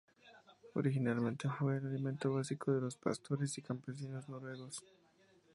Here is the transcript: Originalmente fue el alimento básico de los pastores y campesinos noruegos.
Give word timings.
Originalmente 0.73 1.47
fue 1.47 1.77
el 1.77 1.85
alimento 1.85 2.33
básico 2.33 2.71
de 2.73 2.81
los 2.81 2.95
pastores 2.95 3.55
y 3.59 3.61
campesinos 3.61 4.27
noruegos. 4.29 4.83